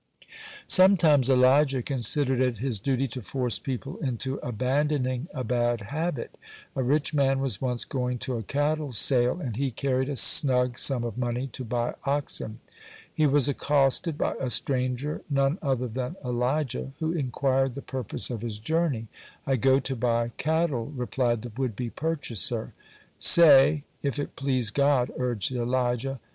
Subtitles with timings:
[0.65, 6.39] (70) Sometimes Elijah considered it his duty to force people into abandoning a bad habit.
[6.75, 10.79] A rich man was once going to a cattle sale, and he carried a snug
[10.79, 12.61] sum of money to buy oxen.
[13.13, 18.41] He was accosted by a stranger none other than Elijah who inquired the purpose of
[18.41, 19.07] his journey.
[19.45, 22.73] "I go to buy cattle," replied the would be purchaser.
[23.19, 26.19] "Say, it if please God," urged Elijah.